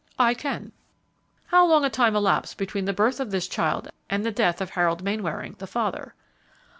"I 0.17 0.33
can." 0.33 0.71
"How 1.45 1.63
long 1.63 1.85
a 1.85 1.89
time 1.91 2.15
elapsed 2.15 2.57
between 2.57 2.85
the 2.85 2.91
birth 2.91 3.19
of 3.19 3.29
this 3.29 3.47
child 3.47 3.89
and 4.09 4.25
the 4.25 4.31
death 4.31 4.59
of 4.59 4.71
Harold 4.71 5.03
Mainwaring, 5.03 5.53
the 5.59 5.67
father?" 5.67 6.15